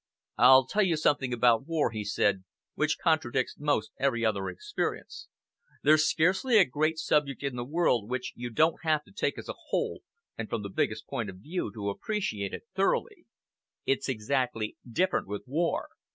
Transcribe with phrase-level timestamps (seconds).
[0.39, 5.27] "I'll tell you something about war," he said, "which contradicts most every other experience.
[5.83, 9.47] There's scarcely a great subject in the world which you don't have to take as
[9.47, 10.01] a whole,
[10.39, 13.27] and from the biggest point of view, to appreciate it thoroughly.
[13.85, 15.89] It's exactly different with war.